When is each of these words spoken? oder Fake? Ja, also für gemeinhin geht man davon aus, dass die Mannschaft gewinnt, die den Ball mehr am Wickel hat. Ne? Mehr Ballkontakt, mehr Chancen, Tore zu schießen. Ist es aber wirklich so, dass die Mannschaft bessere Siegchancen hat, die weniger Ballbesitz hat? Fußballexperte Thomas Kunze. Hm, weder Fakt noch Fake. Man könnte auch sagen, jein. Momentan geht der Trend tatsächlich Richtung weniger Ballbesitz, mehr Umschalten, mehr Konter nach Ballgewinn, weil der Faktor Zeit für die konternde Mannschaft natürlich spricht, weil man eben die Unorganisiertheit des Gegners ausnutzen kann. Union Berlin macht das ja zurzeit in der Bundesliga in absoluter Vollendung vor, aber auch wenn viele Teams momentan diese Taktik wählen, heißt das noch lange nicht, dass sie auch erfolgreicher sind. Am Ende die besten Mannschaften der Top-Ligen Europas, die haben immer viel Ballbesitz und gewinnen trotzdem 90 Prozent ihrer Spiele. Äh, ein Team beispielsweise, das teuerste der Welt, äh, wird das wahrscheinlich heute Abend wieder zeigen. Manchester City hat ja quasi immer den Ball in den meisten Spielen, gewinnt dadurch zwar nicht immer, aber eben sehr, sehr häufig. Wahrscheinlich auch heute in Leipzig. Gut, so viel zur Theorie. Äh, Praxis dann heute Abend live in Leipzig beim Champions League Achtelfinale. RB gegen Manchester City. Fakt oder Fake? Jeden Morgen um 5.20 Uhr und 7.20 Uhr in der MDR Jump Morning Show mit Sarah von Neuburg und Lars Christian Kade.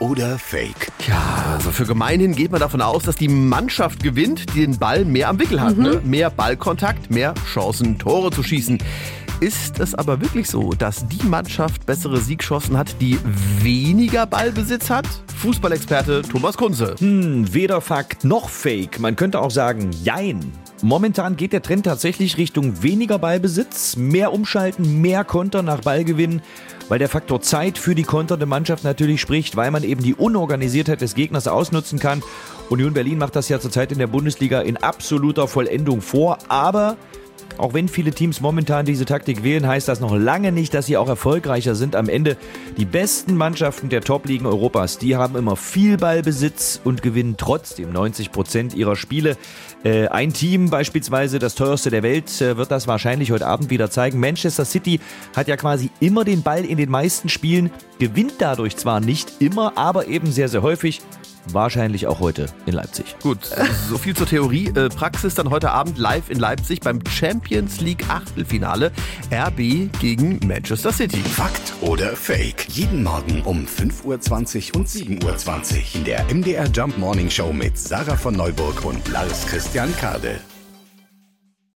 oder 0.00 0.38
Fake? 0.38 0.90
Ja, 1.06 1.44
also 1.52 1.70
für 1.70 1.84
gemeinhin 1.86 2.34
geht 2.34 2.50
man 2.50 2.60
davon 2.60 2.80
aus, 2.80 3.04
dass 3.04 3.16
die 3.16 3.28
Mannschaft 3.28 4.02
gewinnt, 4.02 4.54
die 4.54 4.60
den 4.66 4.78
Ball 4.78 5.04
mehr 5.04 5.28
am 5.28 5.38
Wickel 5.38 5.60
hat. 5.60 5.76
Ne? 5.76 6.00
Mehr 6.04 6.30
Ballkontakt, 6.30 7.10
mehr 7.10 7.34
Chancen, 7.52 7.98
Tore 7.98 8.30
zu 8.30 8.42
schießen. 8.42 8.78
Ist 9.40 9.80
es 9.80 9.94
aber 9.94 10.20
wirklich 10.20 10.50
so, 10.50 10.72
dass 10.72 11.06
die 11.06 11.26
Mannschaft 11.26 11.86
bessere 11.86 12.18
Siegchancen 12.18 12.76
hat, 12.76 13.00
die 13.00 13.18
weniger 13.62 14.26
Ballbesitz 14.26 14.90
hat? 14.90 15.06
Fußballexperte 15.36 16.22
Thomas 16.22 16.58
Kunze. 16.58 16.94
Hm, 16.98 17.54
weder 17.54 17.80
Fakt 17.80 18.24
noch 18.24 18.50
Fake. 18.50 19.00
Man 19.00 19.16
könnte 19.16 19.40
auch 19.40 19.50
sagen, 19.50 19.90
jein. 20.02 20.52
Momentan 20.82 21.36
geht 21.36 21.52
der 21.52 21.62
Trend 21.62 21.84
tatsächlich 21.86 22.36
Richtung 22.36 22.82
weniger 22.82 23.18
Ballbesitz, 23.18 23.96
mehr 23.96 24.32
Umschalten, 24.32 25.00
mehr 25.00 25.24
Konter 25.24 25.62
nach 25.62 25.80
Ballgewinn, 25.80 26.42
weil 26.90 26.98
der 26.98 27.08
Faktor 27.08 27.40
Zeit 27.40 27.78
für 27.78 27.94
die 27.94 28.02
konternde 28.02 28.46
Mannschaft 28.46 28.82
natürlich 28.82 29.20
spricht, 29.20 29.54
weil 29.54 29.70
man 29.70 29.84
eben 29.84 30.02
die 30.02 30.16
Unorganisiertheit 30.16 31.00
des 31.00 31.14
Gegners 31.14 31.46
ausnutzen 31.46 32.00
kann. 32.00 32.22
Union 32.68 32.92
Berlin 32.92 33.16
macht 33.16 33.36
das 33.36 33.48
ja 33.48 33.60
zurzeit 33.60 33.92
in 33.92 33.98
der 33.98 34.08
Bundesliga 34.08 34.60
in 34.60 34.76
absoluter 34.76 35.46
Vollendung 35.46 36.02
vor, 36.02 36.38
aber 36.48 36.96
auch 37.58 37.74
wenn 37.74 37.88
viele 37.88 38.12
Teams 38.12 38.40
momentan 38.40 38.86
diese 38.86 39.04
Taktik 39.04 39.42
wählen, 39.42 39.66
heißt 39.66 39.88
das 39.88 40.00
noch 40.00 40.16
lange 40.16 40.52
nicht, 40.52 40.74
dass 40.74 40.86
sie 40.86 40.96
auch 40.96 41.08
erfolgreicher 41.08 41.74
sind. 41.74 41.96
Am 41.96 42.08
Ende 42.08 42.36
die 42.76 42.84
besten 42.84 43.36
Mannschaften 43.36 43.88
der 43.88 44.00
Top-Ligen 44.00 44.46
Europas, 44.46 44.98
die 44.98 45.16
haben 45.16 45.36
immer 45.36 45.56
viel 45.56 45.96
Ballbesitz 45.96 46.80
und 46.84 47.02
gewinnen 47.02 47.34
trotzdem 47.36 47.92
90 47.92 48.32
Prozent 48.32 48.74
ihrer 48.74 48.96
Spiele. 48.96 49.36
Äh, 49.82 50.08
ein 50.08 50.32
Team 50.32 50.68
beispielsweise, 50.70 51.38
das 51.38 51.54
teuerste 51.54 51.90
der 51.90 52.02
Welt, 52.02 52.40
äh, 52.40 52.56
wird 52.56 52.70
das 52.70 52.86
wahrscheinlich 52.86 53.30
heute 53.30 53.46
Abend 53.46 53.70
wieder 53.70 53.90
zeigen. 53.90 54.20
Manchester 54.20 54.64
City 54.64 55.00
hat 55.34 55.48
ja 55.48 55.56
quasi 55.56 55.90
immer 56.00 56.24
den 56.24 56.42
Ball 56.42 56.64
in 56.64 56.76
den 56.76 56.90
meisten 56.90 57.28
Spielen, 57.28 57.70
gewinnt 57.98 58.34
dadurch 58.38 58.76
zwar 58.76 59.00
nicht 59.00 59.40
immer, 59.40 59.76
aber 59.76 60.06
eben 60.08 60.30
sehr, 60.30 60.48
sehr 60.48 60.62
häufig. 60.62 61.00
Wahrscheinlich 61.46 62.06
auch 62.06 62.20
heute 62.20 62.46
in 62.66 62.74
Leipzig. 62.74 63.16
Gut, 63.22 63.38
so 63.88 63.98
viel 63.98 64.14
zur 64.14 64.26
Theorie. 64.26 64.68
Äh, 64.68 64.88
Praxis 64.88 65.34
dann 65.34 65.50
heute 65.50 65.70
Abend 65.70 65.98
live 65.98 66.30
in 66.30 66.38
Leipzig 66.38 66.80
beim 66.80 67.00
Champions 67.06 67.80
League 67.80 68.08
Achtelfinale. 68.08 68.92
RB 69.32 69.90
gegen 70.00 70.38
Manchester 70.46 70.92
City. 70.92 71.18
Fakt 71.18 71.72
oder 71.80 72.14
Fake? 72.14 72.66
Jeden 72.68 73.02
Morgen 73.02 73.42
um 73.42 73.66
5.20 73.66 74.72
Uhr 74.72 74.80
und 74.80 74.88
7.20 74.88 75.24
Uhr 75.24 75.94
in 75.94 76.04
der 76.04 76.24
MDR 76.32 76.66
Jump 76.66 76.98
Morning 76.98 77.30
Show 77.30 77.52
mit 77.52 77.78
Sarah 77.78 78.16
von 78.16 78.34
Neuburg 78.34 78.84
und 78.84 79.08
Lars 79.08 79.46
Christian 79.46 79.94
Kade. 79.96 80.40